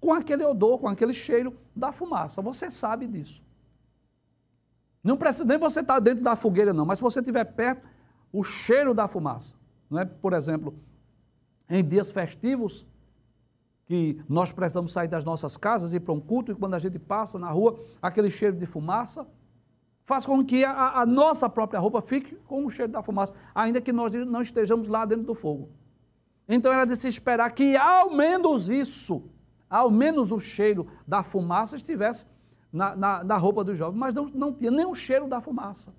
[0.00, 2.42] com aquele odor, com aquele cheiro da fumaça.
[2.42, 3.42] Você sabe disso.
[5.02, 7.86] Não precisa nem você estar dentro da fogueira, não, mas se você estiver perto,
[8.30, 9.54] o cheiro da fumaça.
[9.94, 10.04] Não é?
[10.04, 10.74] Por exemplo,
[11.70, 12.84] em dias festivos,
[13.86, 16.80] que nós precisamos sair das nossas casas e ir para um culto, e quando a
[16.80, 19.24] gente passa na rua, aquele cheiro de fumaça
[20.02, 23.80] faz com que a, a, nossa própria roupa fique com o cheiro da fumaça, ainda
[23.80, 25.70] que nós não estejamos lá dentro do fogo.
[26.48, 29.22] Então era de se esperar que ao menos isso,
[29.70, 32.26] ao menos o cheiro da fumaça estivesse
[32.72, 35.94] na, na, na roupa do jovem, mas não, não tinha nem o cheiro da fumaça.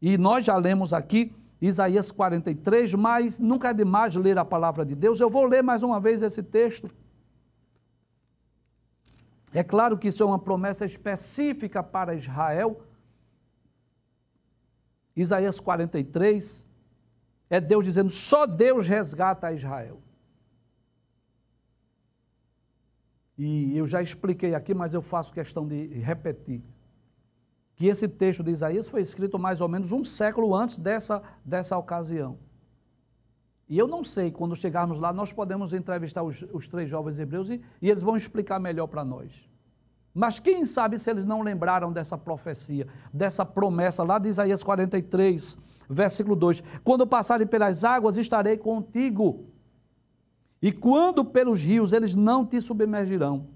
[0.00, 4.94] E nós já lemos aqui Isaías 43, mas nunca é demais ler a palavra de
[4.94, 5.20] Deus.
[5.20, 6.90] Eu vou ler mais uma vez esse texto.
[9.52, 12.80] É claro que isso é uma promessa específica para Israel.
[15.14, 16.66] Isaías 43
[17.50, 20.00] é Deus dizendo: só Deus resgata a Israel.
[23.36, 26.62] E eu já expliquei aqui, mas eu faço questão de repetir
[27.80, 31.78] que esse texto de Isaías foi escrito mais ou menos um século antes dessa, dessa
[31.78, 32.36] ocasião.
[33.66, 37.48] E eu não sei, quando chegarmos lá, nós podemos entrevistar os, os três jovens hebreus
[37.48, 39.32] e, e eles vão explicar melhor para nós.
[40.12, 45.56] Mas quem sabe se eles não lembraram dessa profecia, dessa promessa lá de Isaías 43,
[45.88, 49.46] versículo 2: Quando passarem pelas águas, estarei contigo,
[50.60, 53.48] e quando pelos rios, eles não te submergirão.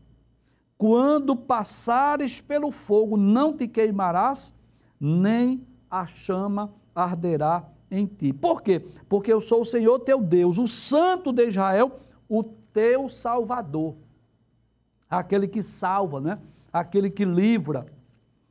[0.77, 4.53] Quando passares pelo fogo, não te queimarás,
[5.01, 8.33] nem a chama arderá em ti.
[8.33, 8.85] Por quê?
[9.09, 13.95] Porque eu sou o Senhor teu Deus, o Santo de Israel, o teu Salvador.
[15.09, 16.39] Aquele que salva, né?
[16.73, 17.87] Aquele que livra.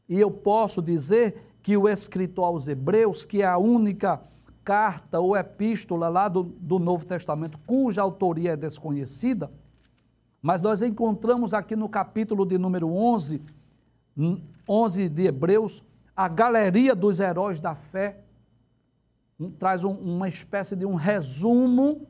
[0.08, 4.22] E eu posso dizer que o escritor aos Hebreus, que é a única
[4.64, 9.52] carta ou epístola lá do, do Novo Testamento cuja autoria é desconhecida,
[10.44, 13.42] mas nós encontramos aqui no capítulo de número 11,
[14.68, 15.82] 11 de Hebreus,
[16.14, 18.20] a galeria dos heróis da fé,
[19.58, 22.06] traz um, uma espécie de um resumo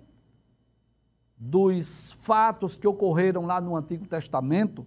[1.37, 4.83] dos fatos que ocorreram lá no Antigo Testamento.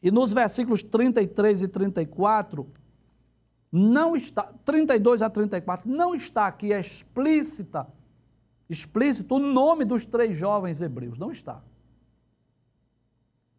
[0.00, 2.68] E nos versículos 33 e 34,
[3.72, 7.84] não está, 32 a 34, não está aqui explícita,
[8.70, 11.60] explícito o nome dos três jovens hebreus, não está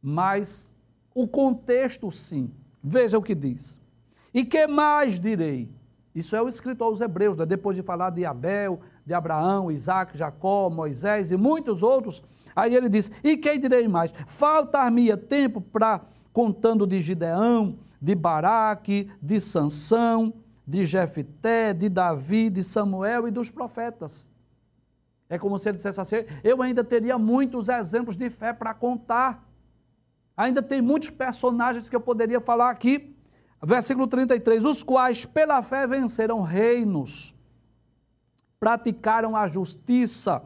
[0.02, 0.74] mas
[1.14, 2.52] o contexto sim.
[2.84, 3.80] Veja o que diz.
[4.34, 5.70] E que mais direi?
[6.14, 7.46] Isso é o escritor aos Hebreus, né?
[7.46, 12.24] depois de falar de Abel, de Abraão, Isaac, Jacó, Moisés e muitos outros.
[12.56, 14.12] Aí ele diz: E que direi mais?
[14.28, 20.34] Faltar-me tempo para contando de Gideão, de Baraque, de Sansão,
[20.66, 24.30] de Jefté, de Davi, de Samuel e dos profetas.
[25.30, 29.49] É como se ele dissesse assim: eu ainda teria muitos exemplos de fé para contar.
[30.40, 33.14] Ainda tem muitos personagens que eu poderia falar aqui.
[33.62, 37.36] Versículo 33: Os quais pela fé venceram reinos,
[38.58, 40.42] praticaram a justiça,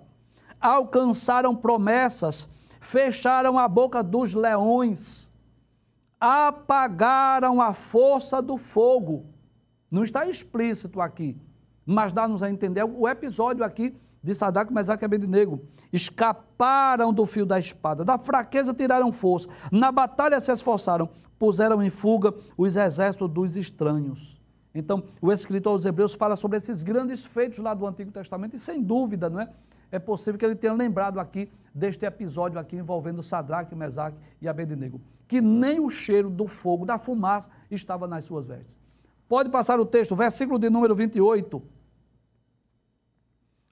[0.59, 2.49] alcançaram promessas,
[2.81, 5.31] fecharam a boca dos leões,
[6.19, 9.27] apagaram a força do fogo.
[9.91, 11.37] Não está explícito aqui,
[11.85, 15.61] mas dá-nos a entender o episódio aqui de Sadraque, Mesaque e Abednego.
[15.91, 21.89] Escaparam do fio da espada, da fraqueza tiraram força, na batalha se esforçaram, puseram em
[21.89, 24.41] fuga os exércitos dos estranhos.
[24.73, 28.59] Então, o escritor aos Hebreus fala sobre esses grandes feitos lá do Antigo Testamento, e
[28.59, 29.49] sem dúvida, não é?
[29.91, 34.99] É possível que ele tenha lembrado aqui deste episódio aqui envolvendo Sadraque, Mesaque e Abednego,
[35.27, 38.81] que nem o cheiro do fogo, da fumaça, estava nas suas vestes.
[39.29, 41.61] Pode passar o texto, versículo de número 28.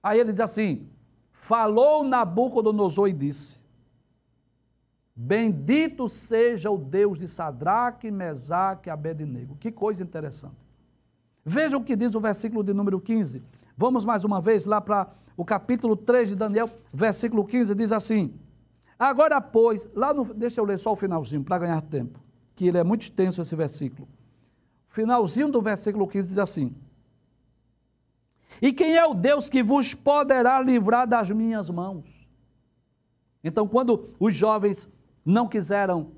[0.03, 0.87] Aí ele diz assim:
[1.31, 3.59] Falou Nabucodonosor e disse:
[5.15, 9.55] Bendito seja o Deus de Sadraque, Mesaque e Abednego.
[9.57, 10.55] Que coisa interessante.
[11.43, 13.41] Veja o que diz o versículo de número 15.
[13.75, 18.33] Vamos mais uma vez lá para o capítulo 3 de Daniel, versículo 15, diz assim:
[18.97, 20.33] Agora, pois, lá no.
[20.33, 22.19] Deixa eu ler só o finalzinho para ganhar tempo,
[22.55, 24.07] que ele é muito extenso esse versículo.
[24.87, 26.75] Finalzinho do versículo 15 diz assim:
[28.59, 32.05] E quem é o Deus que vos poderá livrar das minhas mãos?
[33.43, 34.87] Então, quando os jovens
[35.25, 36.11] não quiseram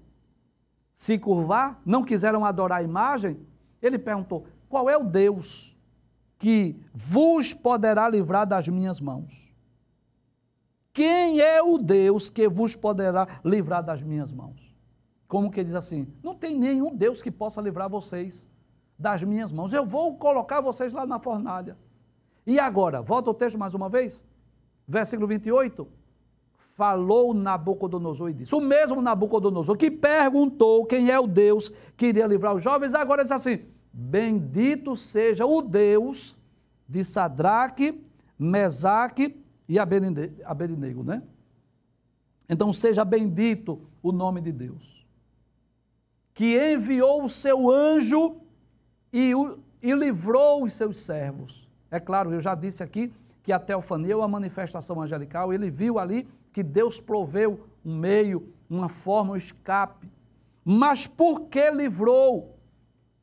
[0.97, 3.37] se curvar, não quiseram adorar a imagem,
[3.81, 5.77] ele perguntou: qual é o Deus
[6.39, 9.53] que vos poderá livrar das minhas mãos?
[10.93, 14.73] Quem é o Deus que vos poderá livrar das minhas mãos?
[15.27, 16.07] Como que diz assim?
[16.21, 18.47] Não tem nenhum Deus que possa livrar vocês
[18.97, 19.73] das minhas mãos.
[19.73, 21.75] Eu vou colocar vocês lá na fornalha.
[22.45, 24.23] E agora, volta o texto mais uma vez,
[24.87, 25.87] versículo 28
[26.75, 32.25] falou Nabucodonosor e disse: O mesmo Nabucodonosor que perguntou quem é o Deus que iria
[32.25, 33.59] livrar os jovens, agora diz assim:
[33.91, 36.35] Bendito seja o Deus
[36.87, 38.03] de Sadraque,
[38.37, 41.21] Mesaque e Abednego, né?
[42.49, 45.05] Então seja bendito o nome de Deus,
[46.33, 48.37] que enviou o seu anjo
[49.11, 51.62] e, o, e livrou os seus servos.
[51.93, 56.27] É claro, eu já disse aqui que a teofania, a manifestação angelical, ele viu ali
[56.51, 60.09] que Deus proveu um meio, uma forma, um escape.
[60.65, 62.57] Mas por que livrou?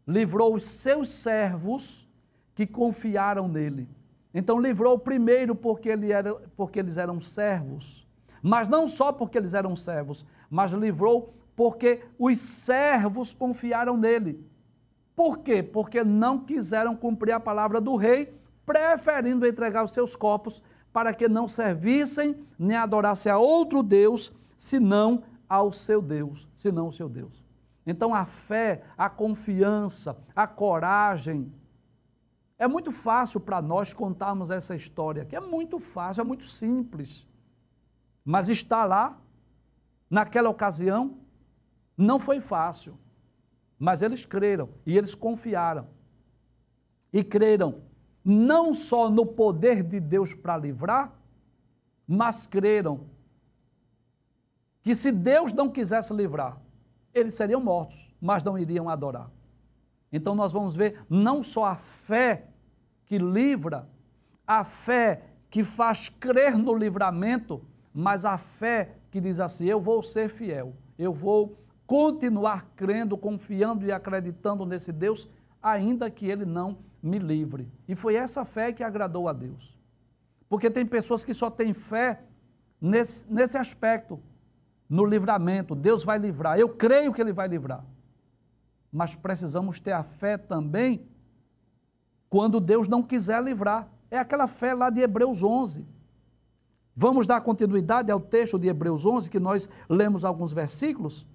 [0.06, 2.09] Livrou os seus servos
[2.54, 3.88] que confiaram nele.
[4.33, 8.06] Então livrou primeiro porque, ele era, porque eles eram servos,
[8.40, 14.46] mas não só porque eles eram servos, mas livrou porque os servos confiaram nele.
[15.16, 15.61] Por quê?
[15.61, 18.33] Porque não quiseram cumprir a palavra do rei,
[18.70, 25.24] preferindo entregar os seus corpos para que não servissem nem adorassem a outro Deus, senão
[25.48, 27.42] ao seu Deus, senão o seu Deus.
[27.85, 31.52] Então a fé, a confiança, a coragem.
[32.56, 37.26] É muito fácil para nós contarmos essa história, que é muito fácil, é muito simples.
[38.24, 39.18] Mas está lá,
[40.09, 41.18] naquela ocasião,
[41.96, 42.96] não foi fácil.
[43.76, 45.88] Mas eles creram e eles confiaram.
[47.12, 47.89] E creram
[48.24, 51.12] não só no poder de Deus para livrar,
[52.06, 53.06] mas creram
[54.83, 56.61] que se Deus não quisesse livrar,
[57.14, 59.30] eles seriam mortos, mas não iriam adorar.
[60.12, 62.48] Então nós vamos ver não só a fé
[63.06, 63.88] que livra,
[64.46, 70.02] a fé que faz crer no livramento, mas a fé que diz assim: eu vou
[70.02, 71.56] ser fiel, eu vou
[71.87, 75.29] continuar crendo, confiando e acreditando nesse Deus,
[75.60, 77.69] ainda que ele não me livre.
[77.88, 79.79] E foi essa fé que agradou a Deus.
[80.48, 82.23] Porque tem pessoas que só têm fé
[82.81, 84.21] nesse, nesse aspecto,
[84.88, 85.75] no livramento.
[85.75, 86.59] Deus vai livrar.
[86.59, 87.85] Eu creio que Ele vai livrar.
[88.92, 91.07] Mas precisamos ter a fé também
[92.29, 93.88] quando Deus não quiser livrar.
[94.11, 95.87] É aquela fé lá de Hebreus 11.
[96.96, 101.27] Vamos dar continuidade ao texto de Hebreus 11, que nós lemos alguns versículos.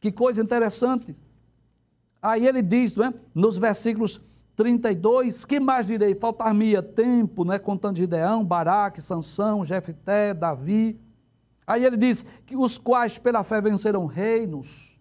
[0.00, 1.16] Que coisa interessante.
[2.22, 3.14] Aí ele diz, não é?
[3.34, 4.20] nos versículos
[4.54, 6.14] 32, que mais direi?
[6.14, 7.58] Faltar-me tempo, né?
[7.58, 11.00] contando Gideão, Baraque, Sansão, Jefté, Davi.
[11.66, 14.96] Aí ele diz que os quais pela fé venceram reinos,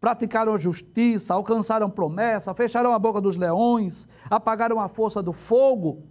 [0.00, 6.04] praticaram a justiça, alcançaram promessa, fecharam a boca dos leões, apagaram a força do fogo.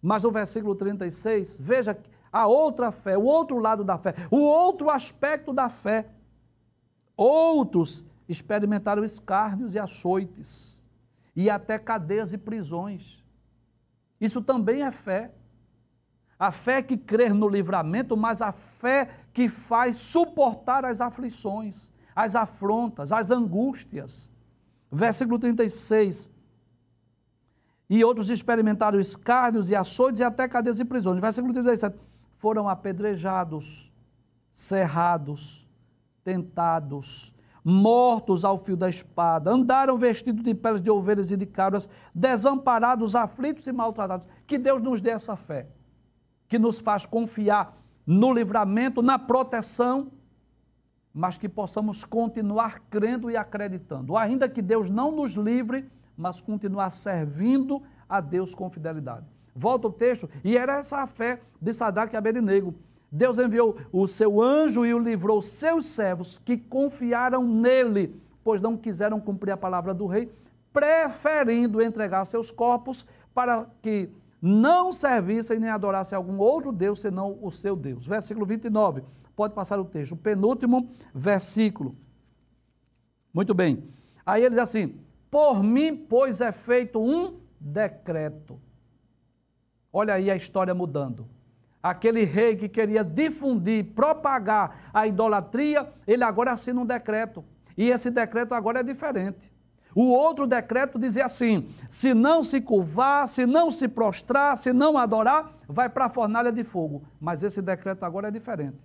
[0.00, 1.98] Mas no versículo 36, veja
[2.32, 6.06] a outra fé, o outro lado da fé, o outro aspecto da fé.
[7.16, 10.78] Outros experimentaram escárnios e açoites,
[11.34, 13.24] e até cadeias e prisões.
[14.20, 15.32] Isso também é fé.
[16.38, 22.36] A fé que crê no livramento, mas a fé que faz suportar as aflições, as
[22.36, 24.30] afrontas, as angústias.
[24.90, 26.30] Versículo 36.
[27.90, 31.20] E outros experimentaram escárnios e açoites e até cadeias e prisões.
[31.20, 31.96] Versículo 37.
[32.36, 33.92] Foram apedrejados,
[34.54, 35.66] cerrados,
[36.22, 37.34] tentados,
[37.68, 43.14] mortos ao fio da espada, andaram vestidos de peles de ovelhas e de cabras, desamparados,
[43.14, 44.26] aflitos e maltratados.
[44.46, 45.66] Que Deus nos dê essa fé
[46.48, 50.10] que nos faz confiar no livramento, na proteção,
[51.12, 54.16] mas que possamos continuar crendo e acreditando.
[54.16, 59.26] Ainda que Deus não nos livre, mas continuar servindo a Deus com fidelidade.
[59.54, 62.74] Volta o texto, e era essa a fé de Sadraque e Abednego.
[63.10, 68.76] Deus enviou o seu anjo e o livrou seus servos que confiaram nele, pois não
[68.76, 70.30] quiseram cumprir a palavra do rei,
[70.72, 77.50] preferindo entregar seus corpos para que não servissem nem adorassem algum outro Deus senão o
[77.50, 78.06] seu Deus.
[78.06, 79.02] Versículo 29.
[79.34, 80.12] Pode passar o texto.
[80.12, 81.96] O penúltimo versículo.
[83.32, 83.84] Muito bem.
[84.24, 85.00] Aí ele diz assim:
[85.30, 88.58] Por mim, pois, é feito um decreto.
[89.92, 91.26] Olha aí a história mudando.
[91.82, 97.44] Aquele rei que queria difundir, propagar a idolatria, ele agora assina um decreto.
[97.76, 99.52] E esse decreto agora é diferente.
[99.94, 104.98] O outro decreto dizia assim: se não se curvar, se não se prostrar, se não
[104.98, 107.02] adorar, vai para a fornalha de fogo.
[107.20, 108.78] Mas esse decreto agora é diferente.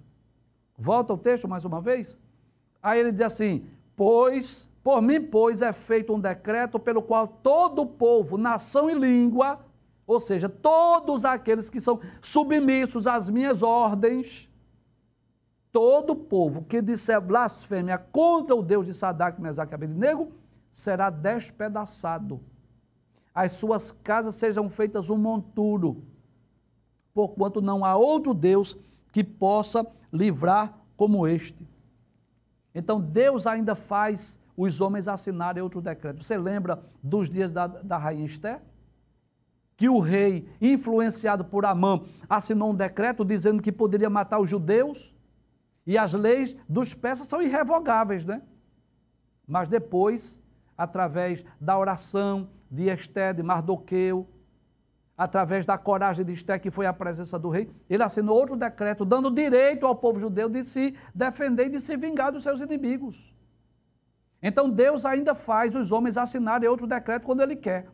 [0.77, 2.17] Volta o texto mais uma vez.
[2.81, 3.65] Aí ele diz assim:
[3.95, 8.93] pois, por mim, pois, é feito um decreto pelo qual todo o povo, nação e
[8.93, 9.59] língua,
[10.05, 14.49] ou seja, todos aqueles que são submissos às minhas ordens,
[15.71, 20.31] todo povo que disser blasfêmia contra o Deus de Sadak, Mesaque e Abednego,
[20.71, 22.41] será despedaçado.
[23.33, 26.03] As suas casas sejam feitas um monturo,
[27.13, 28.77] porquanto não há outro Deus
[29.11, 31.67] que possa livrar como este.
[32.75, 36.23] Então Deus ainda faz os homens assinarem outro decreto.
[36.23, 38.61] Você lembra dos dias da, da rainha Esther?
[39.75, 45.13] Que o rei, influenciado por Amã, assinou um decreto dizendo que poderia matar os judeus,
[45.85, 48.41] e as leis dos persas são irrevogáveis, né?
[49.45, 50.41] Mas depois
[50.77, 54.27] através da oração de Esté, de Mardoqueu,
[55.17, 59.05] através da coragem de Esté, que foi à presença do rei, ele assinou outro decreto,
[59.05, 63.33] dando direito ao povo judeu de se defender e de se vingar dos seus inimigos.
[64.41, 67.87] Então Deus ainda faz os homens assinarem outro decreto quando ele quer.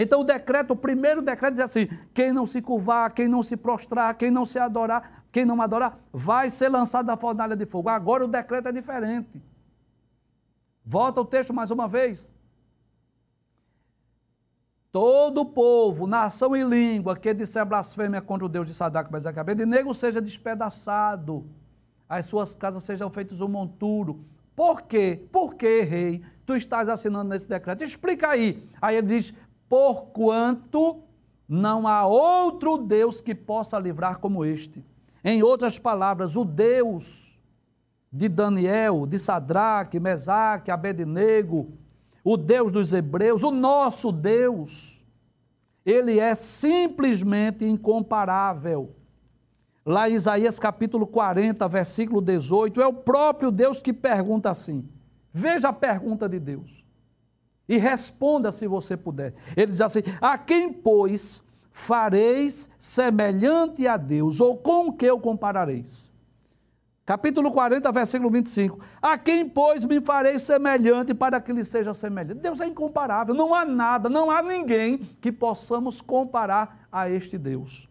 [0.00, 3.56] Então o decreto, o primeiro decreto diz assim: quem não se curvar, quem não se
[3.56, 7.88] prostrar, quem não se adorar, quem não adorar, vai ser lançado da fornalha de fogo.
[7.88, 9.42] Agora o decreto é diferente.
[10.84, 12.30] Volta o texto mais uma vez.
[14.92, 18.74] Todo povo, nação e língua que disser blasfêmia contra o Deus de
[19.10, 21.44] mas acabei de nego seja despedaçado,
[22.08, 24.24] as suas casas sejam feitas um monturo.
[24.56, 25.26] Por quê?
[25.30, 27.84] Por que, rei, tu estás assinando nesse decreto?
[27.84, 28.66] Explica aí.
[28.80, 29.34] Aí ele diz:
[29.68, 31.02] porquanto
[31.48, 34.84] não há outro Deus que possa livrar como este.
[35.24, 37.38] Em outras palavras, o Deus
[38.12, 41.72] de Daniel, de Sadraque, Mesaque, Abednego,
[42.24, 45.02] o Deus dos Hebreus, o nosso Deus,
[45.84, 48.94] ele é simplesmente incomparável.
[49.84, 54.86] Lá em Isaías capítulo 40, versículo 18, é o próprio Deus que pergunta assim.
[55.32, 56.84] Veja a pergunta de Deus.
[57.68, 59.34] E responda se você puder.
[59.56, 64.40] Ele diz assim: A quem, pois, fareis semelhante a Deus?
[64.40, 66.10] Ou com que o comparareis?
[67.04, 68.80] Capítulo 40, versículo 25.
[69.00, 72.40] A quem, pois, me farei semelhante para que lhe seja semelhante?
[72.40, 77.88] Deus é incomparável, não há nada, não há ninguém que possamos comparar a este Deus.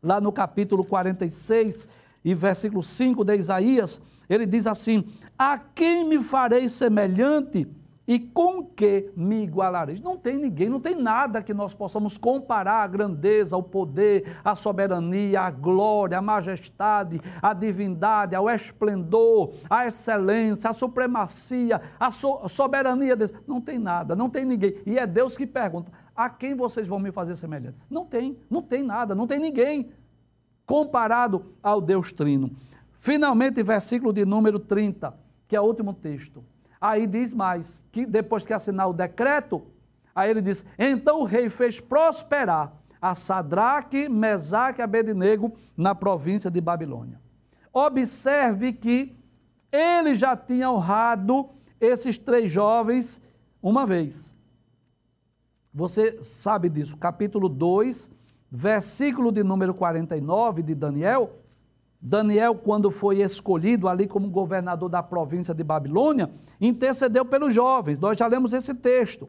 [0.00, 1.88] Lá no capítulo 46
[2.24, 7.66] e versículo 5 de Isaías, ele diz assim: A quem me farei semelhante?
[8.06, 9.98] E com que me igualareis?
[9.98, 14.54] Não tem ninguém, não tem nada que nós possamos comparar a grandeza, o poder, a
[14.54, 22.46] soberania, a glória, a majestade, a divindade, ao esplendor, a excelência, a supremacia, a, so
[22.46, 23.34] soberania desse.
[23.46, 24.76] Não tem nada, não tem ninguém.
[24.84, 27.78] E é Deus que pergunta: a quem vocês vão me fazer semelhante?
[27.88, 29.90] Não tem, não tem nada, não tem ninguém
[30.66, 32.50] comparado ao Deus Trino.
[32.92, 35.14] Finalmente, versículo de número 30,
[35.48, 36.44] que é o último texto.
[36.80, 39.62] Aí diz mais, que depois que assinar o decreto,
[40.14, 46.50] aí ele diz: então o rei fez prosperar a Sadraque, Mesaque e Abednego na província
[46.50, 47.20] de Babilônia.
[47.72, 49.16] Observe que
[49.70, 51.50] ele já tinha honrado
[51.80, 53.20] esses três jovens
[53.60, 54.32] uma vez.
[55.72, 58.08] Você sabe disso, capítulo 2,
[58.50, 61.43] versículo de número 49 de Daniel,
[62.06, 66.30] Daniel, quando foi escolhido ali como governador da província de Babilônia,
[66.60, 67.98] intercedeu pelos jovens.
[67.98, 69.26] Nós já lemos esse texto.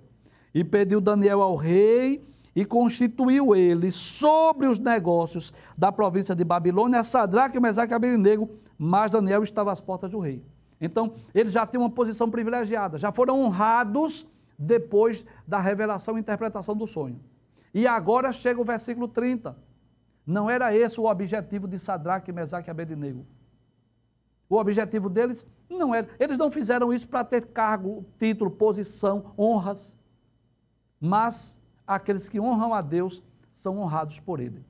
[0.54, 2.22] E pediu Daniel ao rei
[2.54, 9.10] e constituiu ele sobre os negócios da província de Babilônia, Sadraque, Mesaque e Abednego, mas
[9.10, 10.44] Daniel estava às portas do rei.
[10.80, 14.28] Então, eles já tinham uma posição privilegiada, já foram honrados
[14.60, 17.22] depois da revelação e interpretação do sonho.
[17.74, 19.56] E agora chega o versículo 30.
[20.26, 23.26] Não era esse o objetivo de Sadraque, Mesaque e Abednego.
[24.50, 26.10] O objetivo deles não era.
[26.20, 29.96] Eles não fizeram isso para ter cargo, título, posição, honras.
[31.00, 33.24] Mas aqueles que honram a Deus
[33.54, 34.64] são honrados por Ele.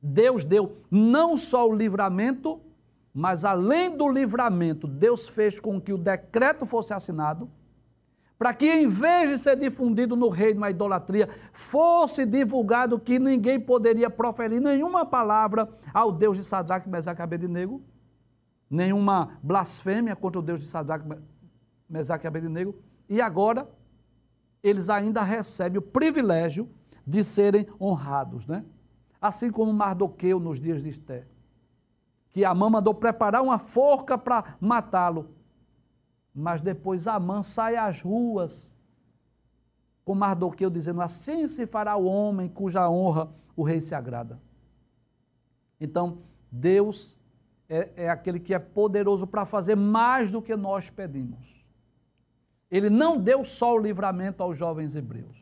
[0.00, 2.60] Deus deu não só o livramento,
[3.12, 7.48] mas além do livramento, Deus fez com que o decreto fosse assinado
[8.38, 13.60] para que em vez de ser difundido no reino a idolatria, fosse divulgado que ninguém
[13.60, 17.82] poderia proferir nenhuma palavra ao Deus de Sadraque, Mesaque e Abednego,
[18.68, 21.06] nenhuma blasfêmia contra o Deus de Sadraque,
[21.88, 22.74] Mesaque e Abednego,
[23.08, 23.68] e agora
[24.62, 26.68] eles ainda recebem o privilégio
[27.06, 28.64] de serem honrados, né?
[29.20, 31.26] Assim como Mardoqueu nos dias de Esté,
[32.30, 35.30] que Amã mandou preparar uma forca para matá-lo,
[36.34, 38.70] mas depois Amã sai às ruas
[40.04, 44.40] com Mardoqueu dizendo: Assim se fará o homem cuja honra o rei se agrada.
[45.80, 46.18] Então,
[46.50, 47.16] Deus
[47.68, 51.64] é, é aquele que é poderoso para fazer mais do que nós pedimos.
[52.70, 55.36] Ele não deu só o livramento aos jovens hebreus.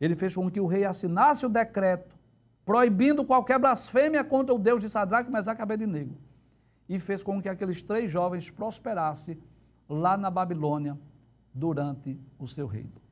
[0.00, 2.16] Ele fez com que o rei assinasse o decreto
[2.64, 6.16] proibindo qualquer blasfêmia contra o Deus de Sadraque, Mesaque e Abednego.
[6.88, 9.38] E fez com que aqueles três jovens prosperassem
[9.88, 10.98] lá na Babilônia
[11.52, 13.05] durante o seu reino.